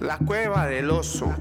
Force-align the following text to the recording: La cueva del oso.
La 0.00 0.16
cueva 0.16 0.66
del 0.66 0.90
oso. 0.90 1.34